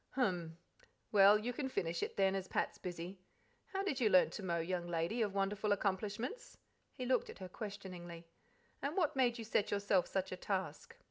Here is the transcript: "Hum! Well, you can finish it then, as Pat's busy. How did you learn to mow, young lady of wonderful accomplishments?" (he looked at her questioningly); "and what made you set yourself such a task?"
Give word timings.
"Hum! 0.15 0.57
Well, 1.11 1.37
you 1.37 1.53
can 1.53 1.69
finish 1.69 2.01
it 2.01 2.17
then, 2.17 2.33
as 2.33 2.47
Pat's 2.47 2.79
busy. 2.79 3.19
How 3.67 3.83
did 3.83 3.99
you 3.99 4.09
learn 4.09 4.31
to 4.31 4.41
mow, 4.41 4.57
young 4.57 4.87
lady 4.87 5.21
of 5.21 5.35
wonderful 5.35 5.71
accomplishments?" 5.71 6.57
(he 6.91 7.05
looked 7.05 7.29
at 7.29 7.37
her 7.37 7.47
questioningly); 7.47 8.25
"and 8.81 8.97
what 8.97 9.15
made 9.15 9.37
you 9.37 9.43
set 9.43 9.69
yourself 9.69 10.07
such 10.07 10.31
a 10.31 10.37
task?" 10.37 10.95